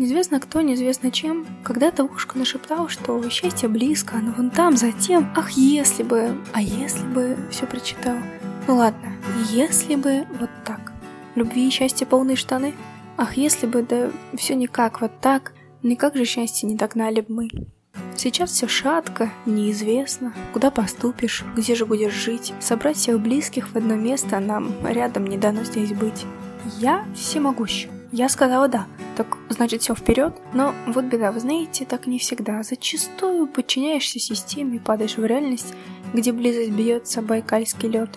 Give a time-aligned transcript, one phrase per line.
[0.00, 5.30] Неизвестно кто, неизвестно чем, когда-то ушко нашептал, что счастье близко, оно вон там, затем.
[5.36, 8.16] Ах, если бы, а если бы, все прочитал.
[8.66, 9.12] Ну ладно,
[9.50, 10.94] если бы вот так.
[11.34, 12.72] Любви и счастья полные штаны.
[13.18, 17.48] Ах, если бы, да все никак вот так, никак же счастье не догнали бы мы.
[18.16, 22.54] Сейчас все шатко, неизвестно, куда поступишь, где же будешь жить.
[22.58, 26.24] Собрать всех близких в одно место нам рядом не дано здесь быть.
[26.78, 27.86] Я всемогущ.
[28.12, 28.86] Я сказала да,
[29.22, 30.34] так значит все вперед.
[30.54, 32.62] Но вот беда, вы знаете, так не всегда.
[32.62, 35.74] Зачастую подчиняешься системе и падаешь в реальность,
[36.14, 38.08] где близость бьется байкальский лед.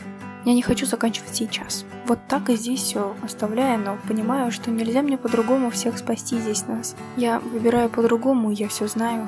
[0.46, 1.86] Я не хочу заканчивать сейчас.
[2.06, 6.68] Вот так и здесь все оставляю, но понимаю, что нельзя мне по-другому всех спасти здесь
[6.68, 6.96] нас.
[7.18, 9.28] Я выбираю по-другому, я все знаю.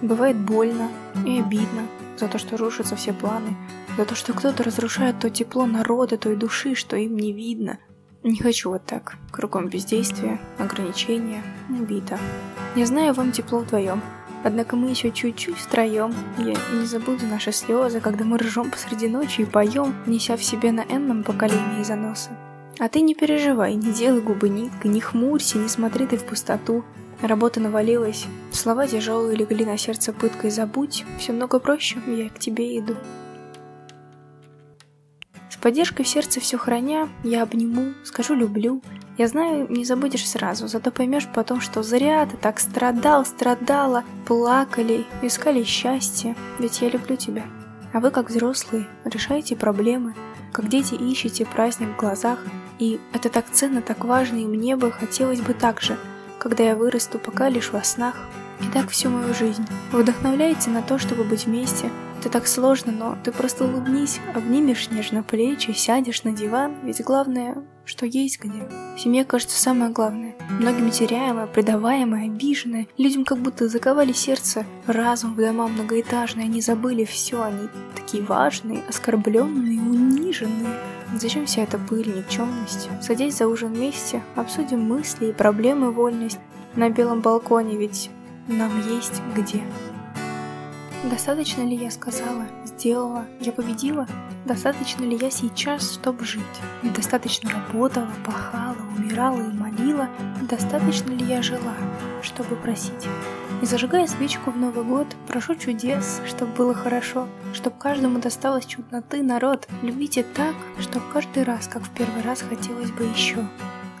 [0.00, 0.88] Бывает больно
[1.26, 1.82] и обидно
[2.16, 3.56] за то, что рушатся все планы,
[3.98, 7.78] за то, что кто-то разрушает то тепло народа, той души, что им не видно.
[8.22, 9.16] Не хочу вот так.
[9.32, 12.18] Кругом бездействия, ограничения, обида.
[12.76, 14.02] Я знаю, вам тепло вдвоем.
[14.44, 16.14] Однако мы еще чуть-чуть втроем.
[16.36, 20.70] Я не забуду наши слезы, когда мы ржем посреди ночи и поем, неся в себе
[20.70, 22.30] на энном поколении заносы.
[22.78, 26.84] А ты не переживай, не делай губы ниткой, не хмурься, не смотри ты в пустоту.
[27.22, 32.78] Работа навалилась, слова тяжелые легли на сердце пыткой «Забудь, все много проще, я к тебе
[32.78, 32.96] иду».
[35.62, 38.82] Поддержкой в сердце все храня, я обниму, скажу «люблю».
[39.18, 45.04] Я знаю, не забудешь сразу, зато поймешь потом, что зря ты так страдал, страдала, плакали,
[45.20, 47.44] искали счастье, ведь я люблю тебя.
[47.92, 50.14] А вы, как взрослые, решаете проблемы,
[50.52, 52.38] как дети ищете праздник в глазах,
[52.78, 55.98] и это так ценно, так важно, и мне бы хотелось бы так же–
[56.40, 58.16] когда я вырасту, пока лишь во снах.
[58.62, 59.66] И так всю мою жизнь.
[59.92, 61.90] Вы вдохновляете на то, чтобы быть вместе.
[62.20, 67.64] Это так сложно, но ты просто улыбнись, обнимешь нежно плечи, сядешь на диван, ведь главное,
[67.86, 68.68] что есть где.
[68.98, 70.34] Семья, кажется, самое главное.
[70.50, 72.86] Многими теряемое, предаваемое, обиженное.
[72.98, 78.82] Людям как будто заковали сердце, разум в дома многоэтажные, они забыли все, они такие важные,
[78.86, 80.78] оскорбленные, униженные.
[81.18, 82.90] Зачем вся эта пыль, никчемность?
[83.00, 86.38] Садись за ужин вместе, обсудим мысли и проблемы вольность
[86.76, 88.10] на белом балконе, ведь
[88.50, 89.62] нам есть где.
[91.04, 94.06] Достаточно ли я сказала, сделала, я победила?
[94.44, 96.42] Достаточно ли я сейчас, чтобы жить?
[96.82, 100.08] Достаточно работала, пахала, умирала и молила?
[100.42, 101.74] Достаточно ли я жила,
[102.22, 103.08] чтобы просить?
[103.62, 109.22] И зажигая свечку в Новый год, прошу чудес, чтобы было хорошо, чтобы каждому досталось чудноты,
[109.22, 109.68] народ.
[109.82, 113.46] Любите так, чтобы каждый раз, как в первый раз, хотелось бы еще.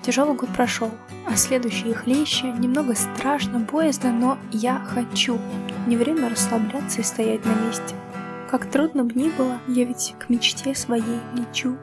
[0.02, 0.90] Тяжелый год прошел,
[1.26, 5.38] а следующие хлеще, немного страшно, боязно, но я хочу.
[5.86, 7.94] Не время расслабляться и стоять на месте.
[8.50, 11.76] Как трудно бы ни было, я ведь к мечте своей лечу.